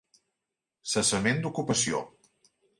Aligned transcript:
Cessament 0.95 1.45
d'ocupació. 1.45 2.05